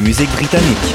musique 0.00 0.30
britannique. 0.30 0.94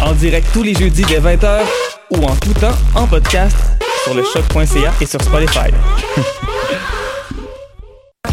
En 0.00 0.12
direct 0.12 0.46
tous 0.52 0.62
les 0.62 0.74
jeudis 0.74 1.04
dès 1.04 1.20
20h 1.20 1.60
ou 2.10 2.24
en 2.24 2.34
tout 2.36 2.54
temps 2.54 2.68
en 2.94 3.06
podcast 3.06 3.56
sur 4.04 4.14
le 4.14 4.22
choc.ca 4.22 4.92
et 5.00 5.06
sur 5.06 5.20
Spotify. 5.22 5.70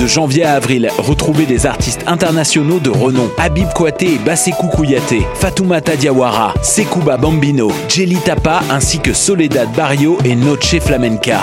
De 0.00 0.06
janvier 0.06 0.44
à 0.44 0.54
avril, 0.54 0.88
retrouvez 0.96 1.44
des 1.44 1.66
artistes 1.66 2.04
internationaux 2.06 2.78
de 2.80 2.88
renom. 2.88 3.30
Habib 3.36 3.68
Kouaté 3.74 4.14
et 4.14 4.18
Bassekou 4.18 4.68
Kouyaté, 4.68 5.26
Fatoumata 5.34 5.94
Diawara, 5.94 6.54
Sekouba 6.62 7.18
Bambino, 7.18 7.70
Jelly 7.86 8.16
Tapa 8.16 8.62
ainsi 8.70 8.98
que 8.98 9.12
Soledad 9.12 9.70
Barrio 9.76 10.16
et 10.24 10.34
Noche 10.34 10.78
Flamenca. 10.80 11.40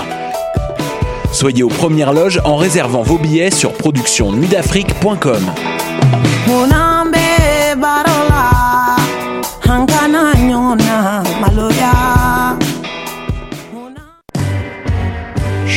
Soyez 1.32 1.62
aux 1.62 1.68
premières 1.68 2.14
loges 2.14 2.42
en 2.46 2.56
réservant 2.56 3.04
vos 3.04 3.20
billets 3.20 3.52
sur 3.52 3.74
productionnuitdafrique.com. 3.74 5.46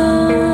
love. 0.00 0.49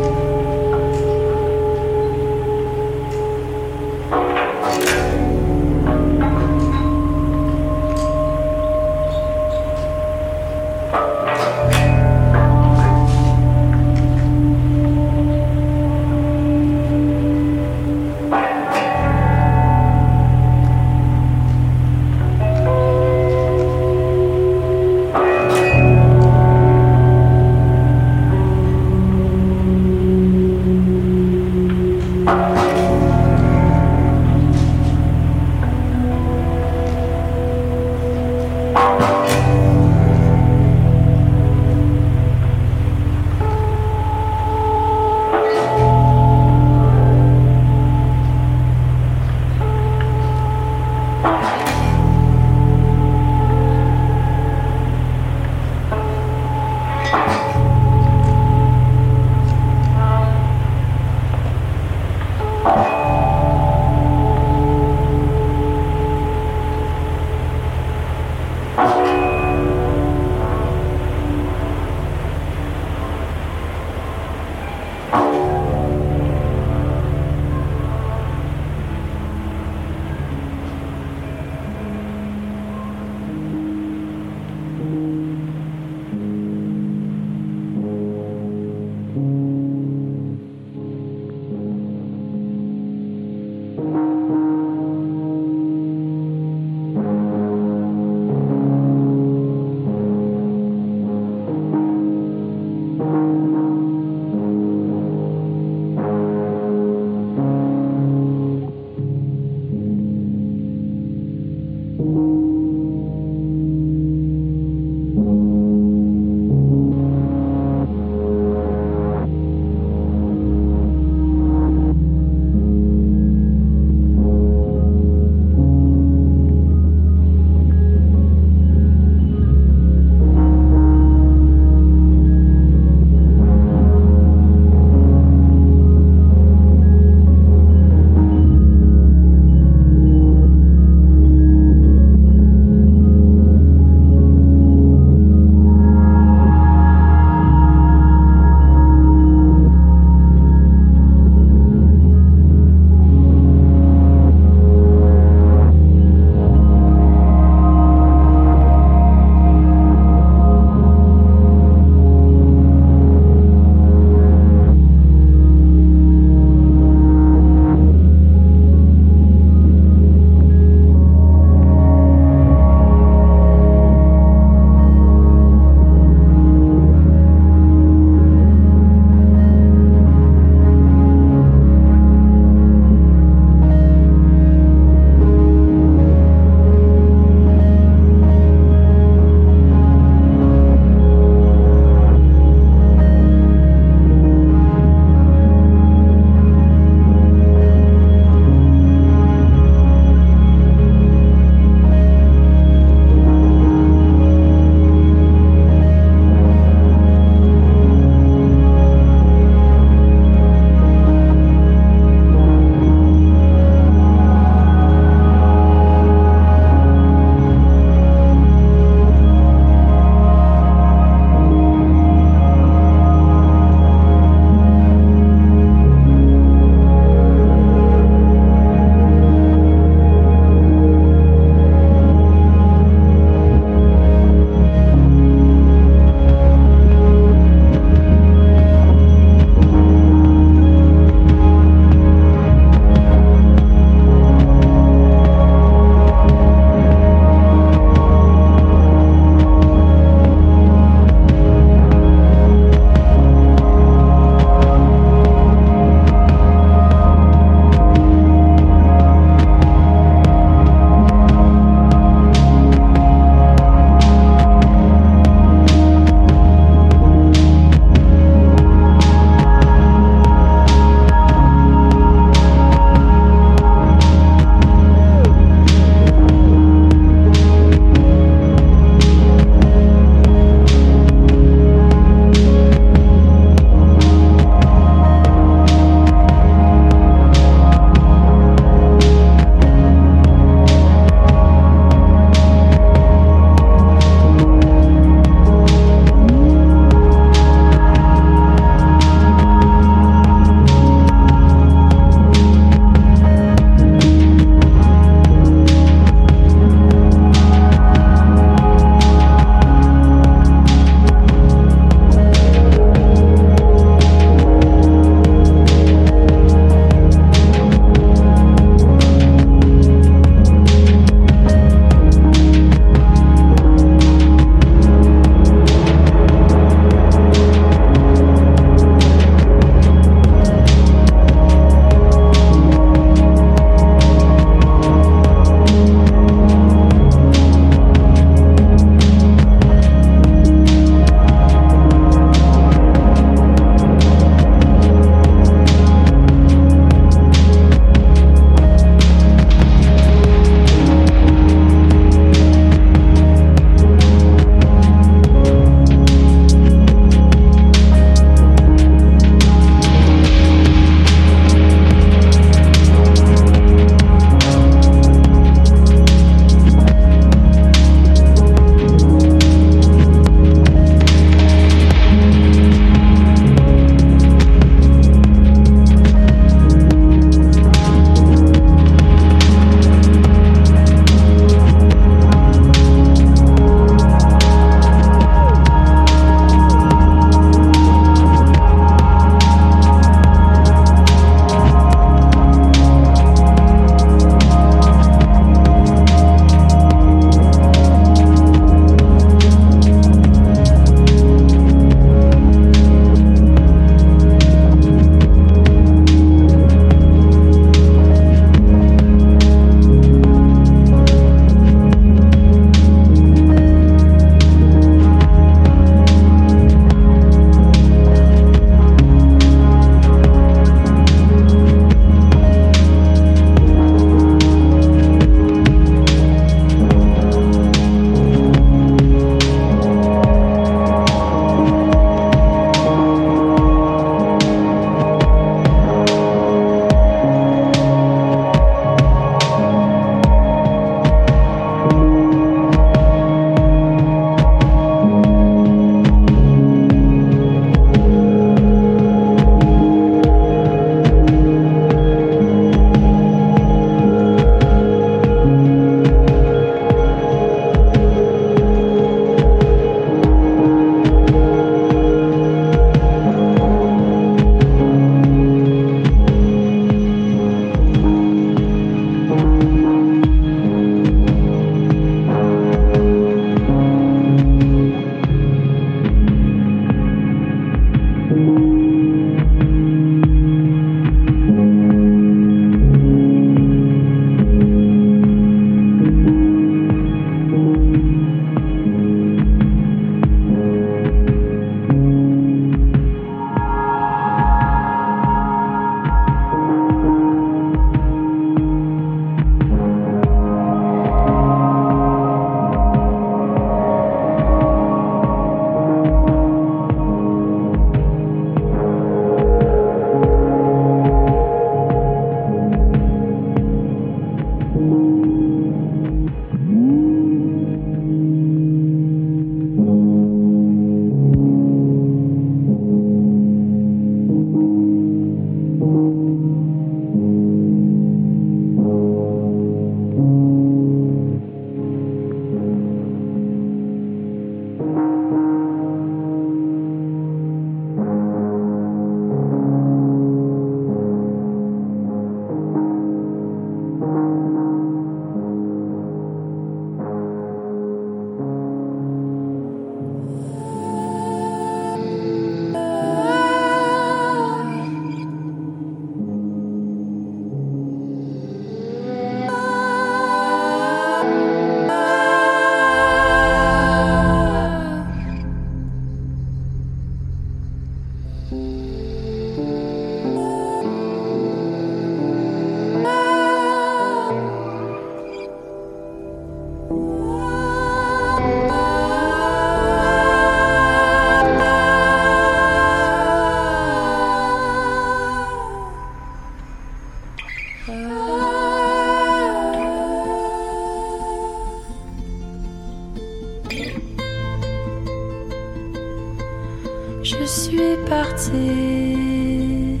Je 597.30 597.44
suis 597.44 597.96
partie 598.08 600.00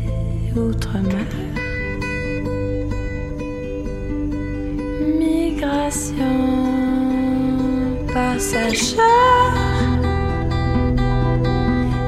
outre-mer. 0.56 1.26
Migration 5.18 6.24
passagère. 8.14 9.04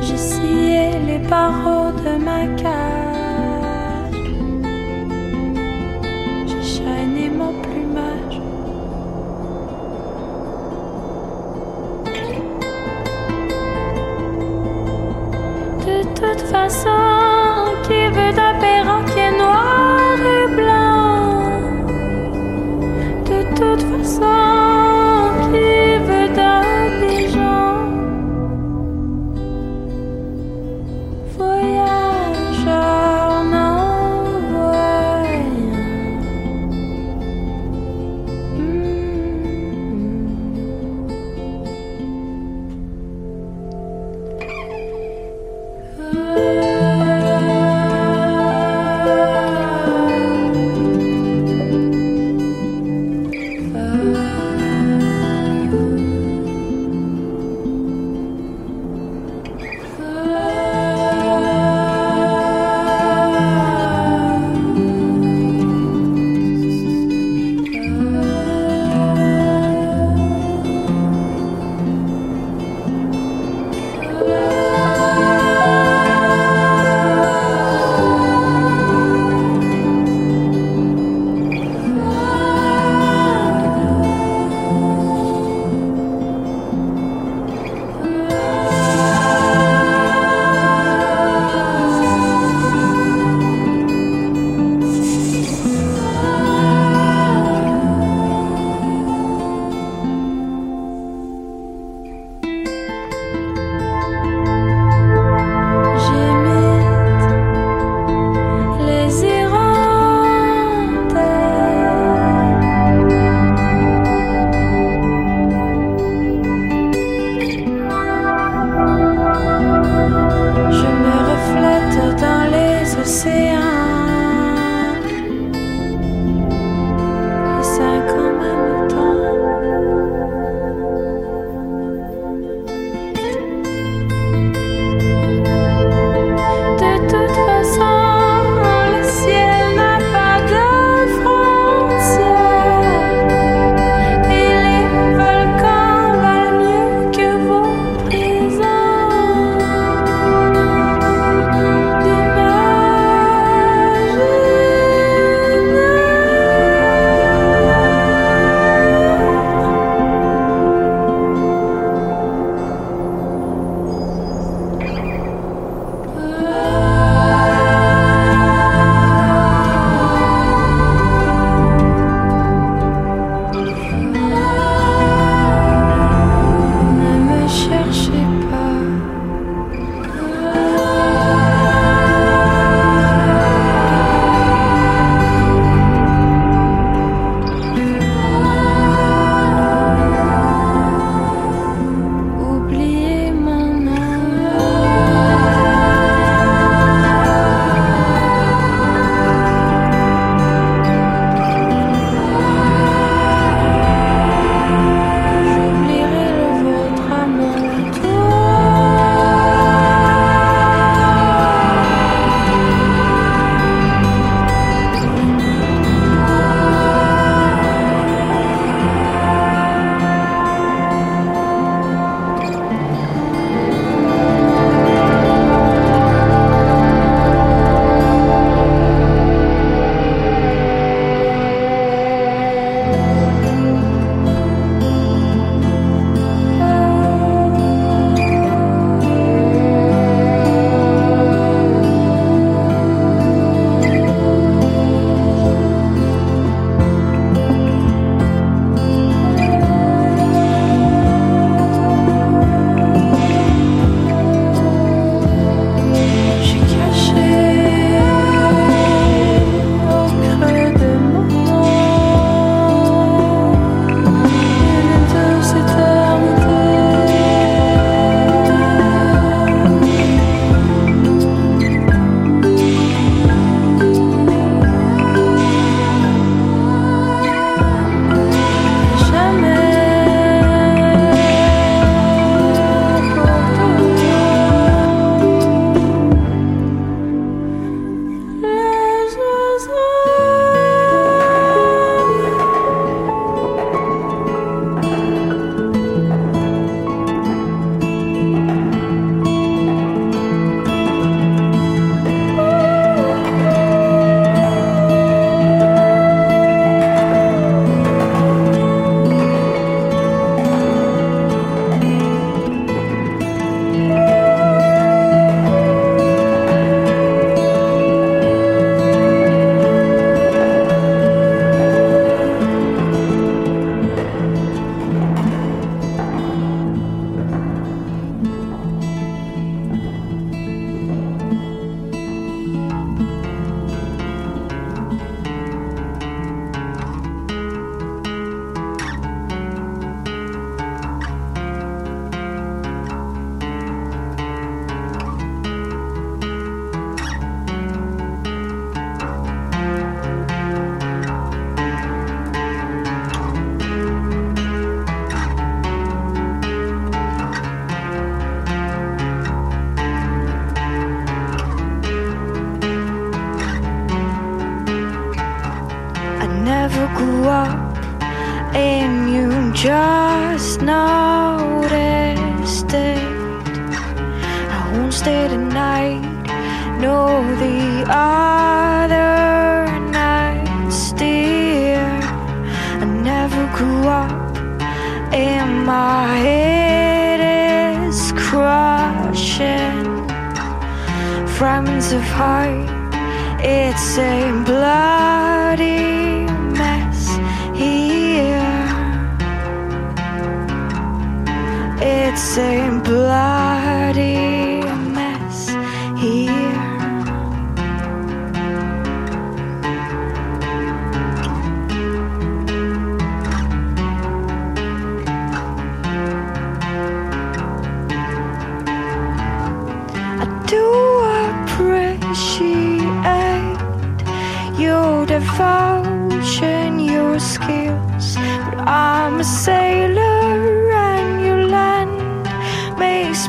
J'ai 0.01 0.17
scié 0.17 0.99
les 1.07 1.19
barreaux 1.29 1.93
de 2.03 2.25
ma 2.25 2.47
cage. 2.57 2.80
Toute 16.69 17.10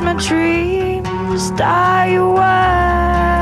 my 0.00 0.14
dreams 0.14 1.50
die 1.50 2.14
away. 2.14 3.41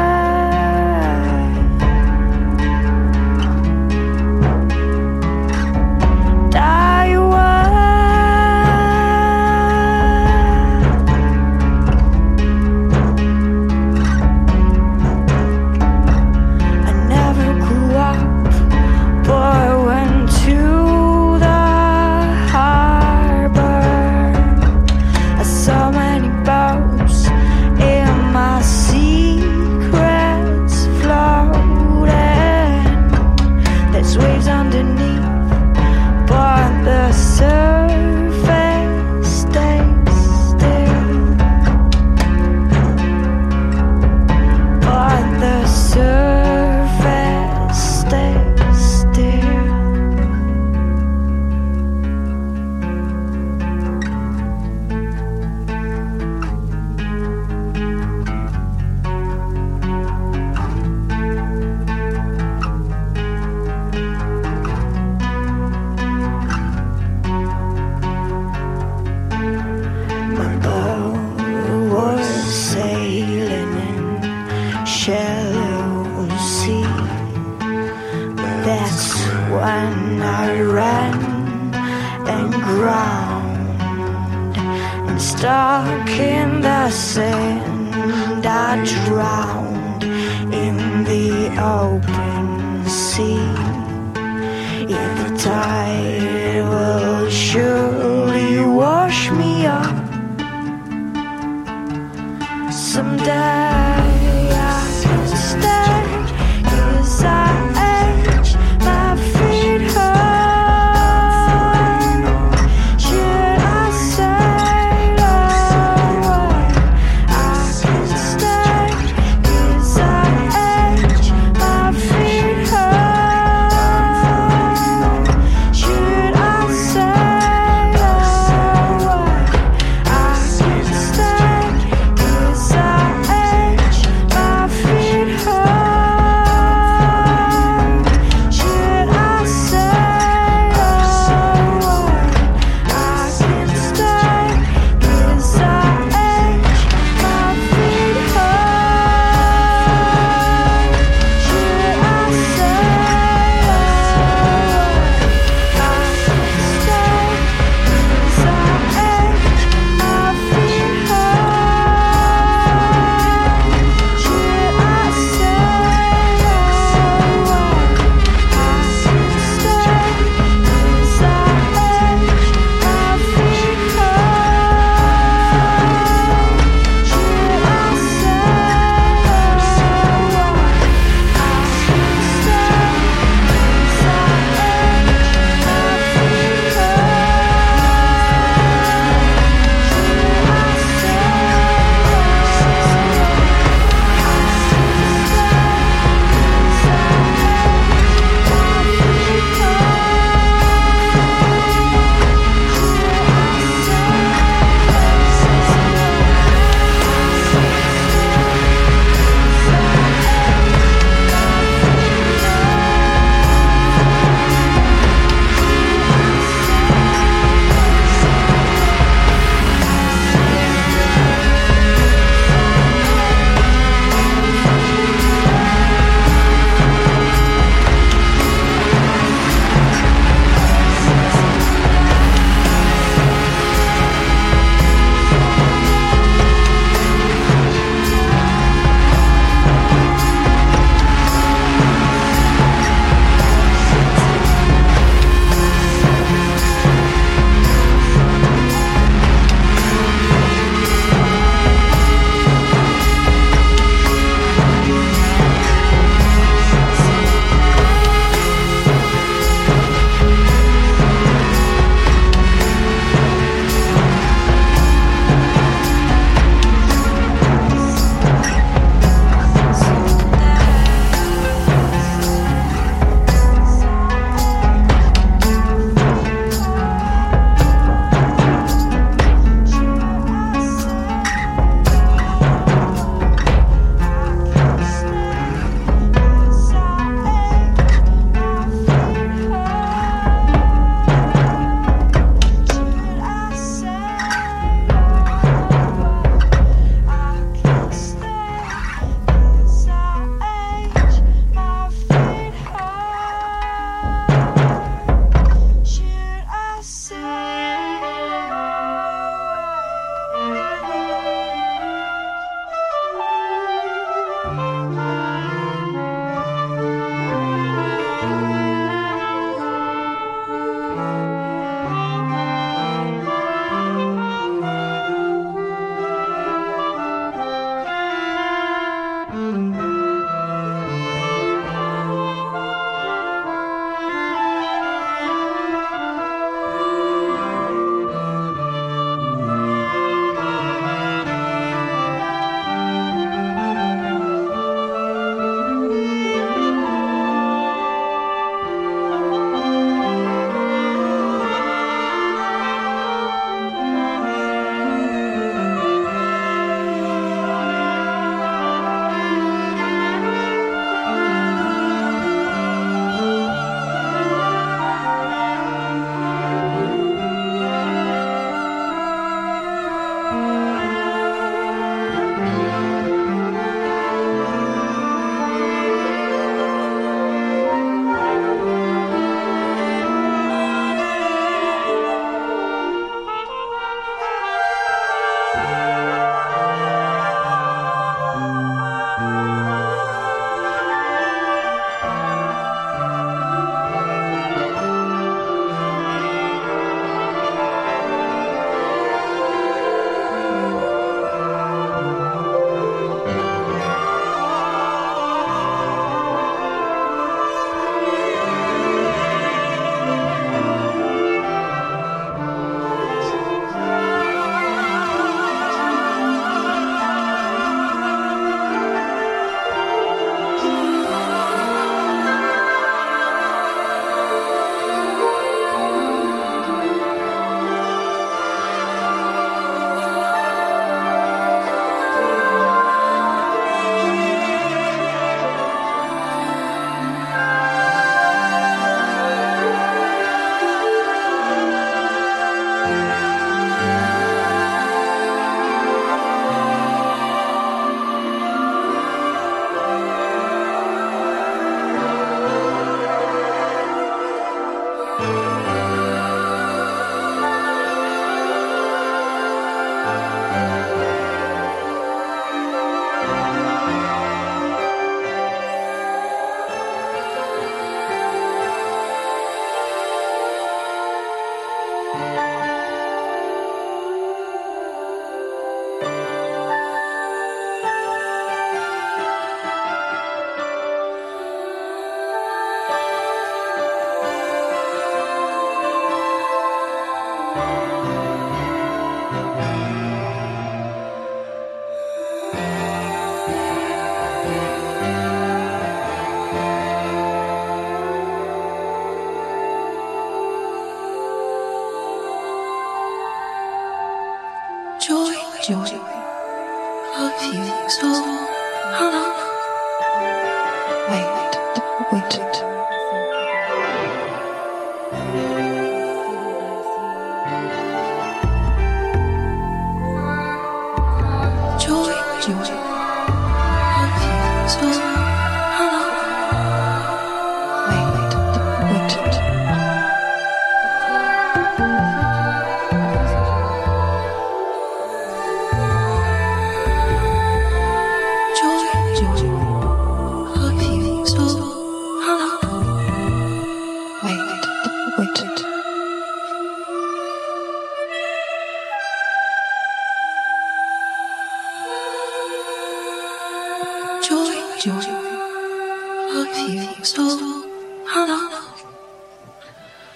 yo. 505.70 505.99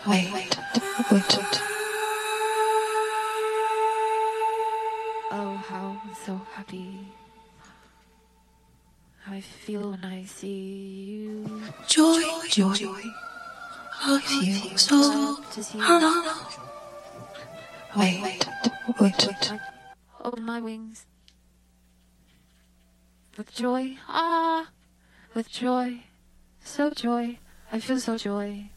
wait, 0.06 0.32
wait. 0.32 0.58
Oh, 5.30 5.56
how 5.68 6.00
I'm 6.04 6.14
so 6.24 6.40
happy. 6.52 7.08
I 9.26 9.40
feel 9.40 9.90
when 9.90 10.04
I 10.04 10.24
see 10.24 10.48
you. 11.16 11.62
Joy, 11.88 12.22
joy. 12.48 12.74
joy. 12.74 13.02
I 14.02 14.20
feel 14.20 14.76
so 14.76 15.36
happy. 15.80 16.44
Wait, 17.96 18.22
wait. 18.22 18.46
wait. 19.00 19.52
Open 20.22 20.44
my 20.44 20.60
wings. 20.60 21.06
With 23.36 23.54
joy, 23.54 23.96
ah, 24.08 24.68
with 25.34 25.50
joy, 25.50 26.04
so 26.62 26.90
joy, 26.90 27.38
I 27.72 27.80
feel 27.80 27.98
so 27.98 28.16
joy. 28.16 28.70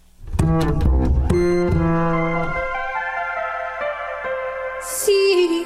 Xin 4.82 5.64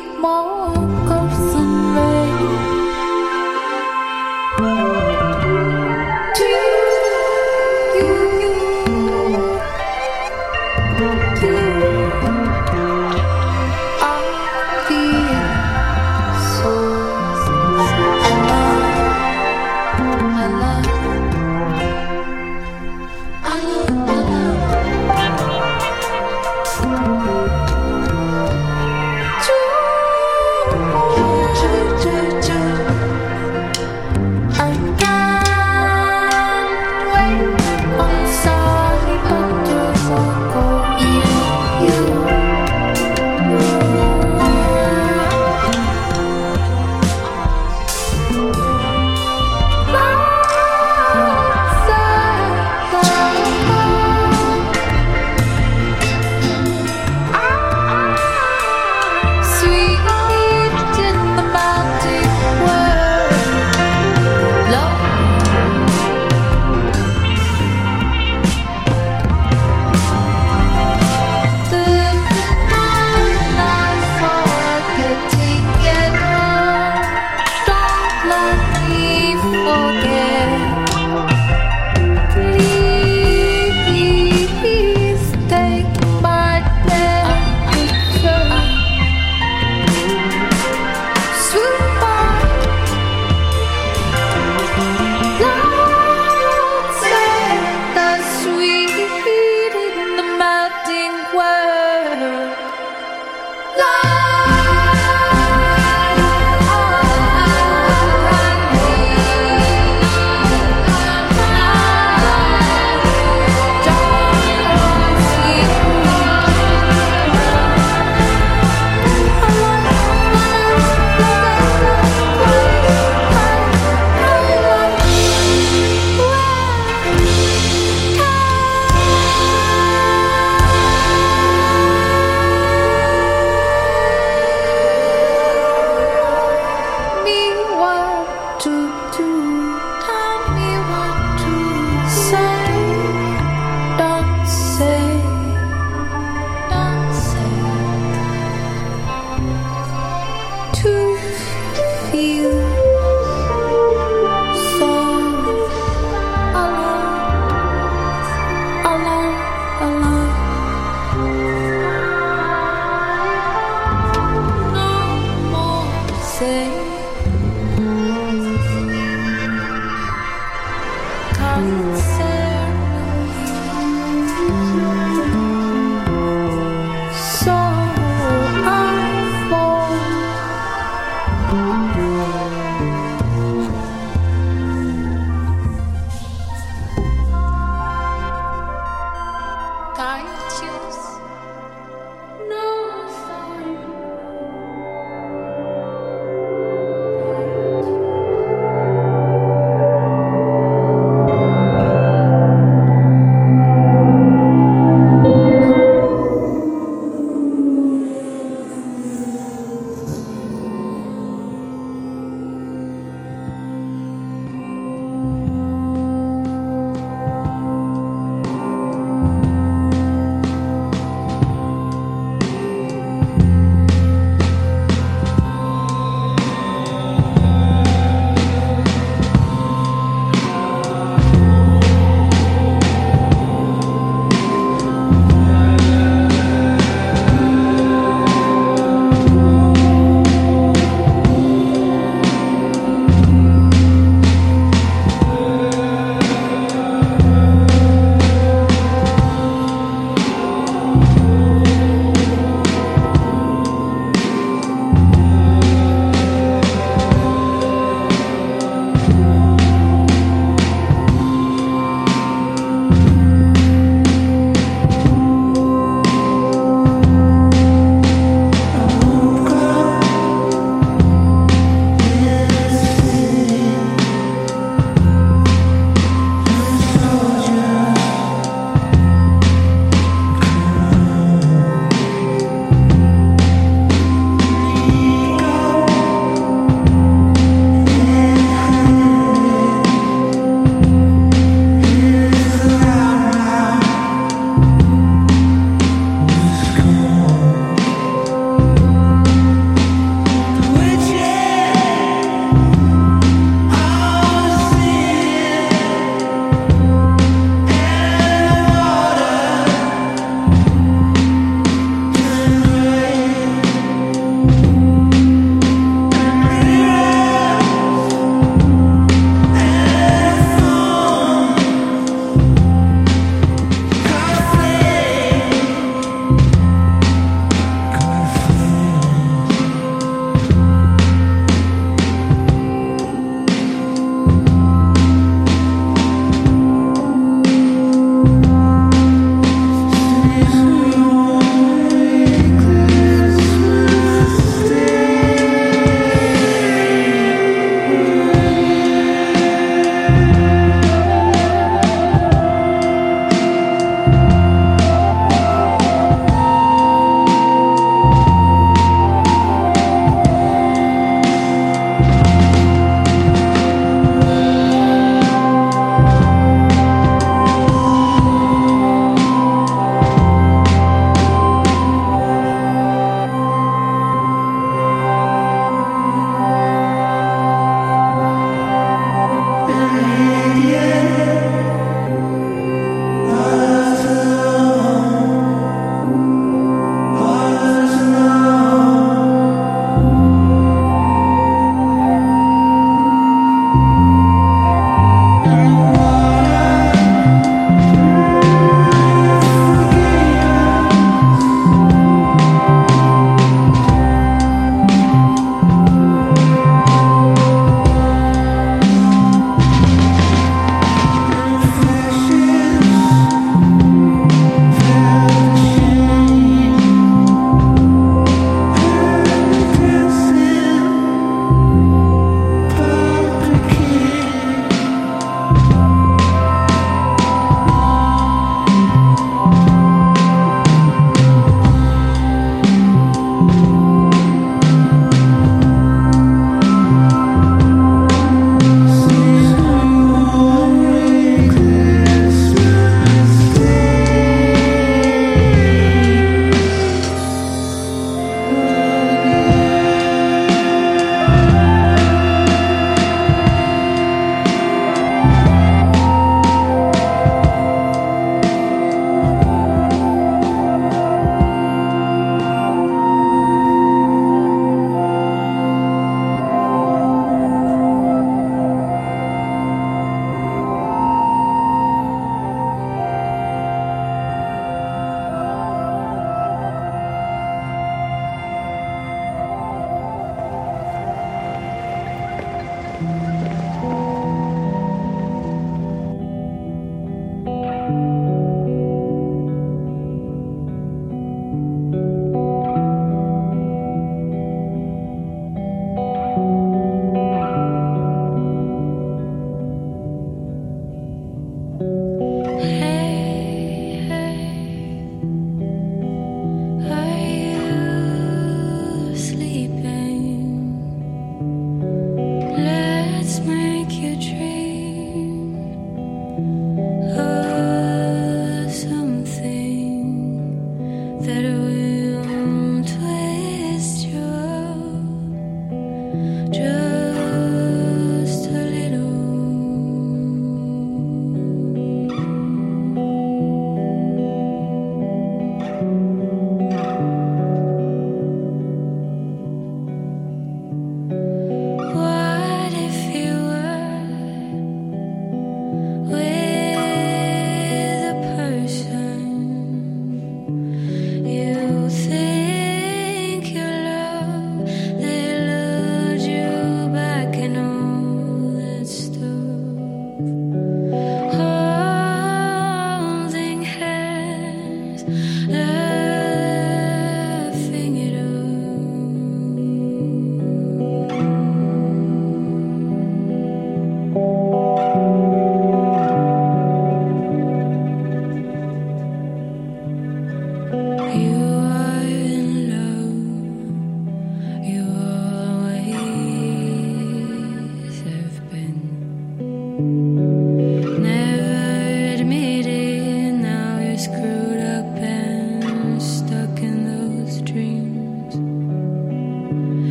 爱 190.01 190.40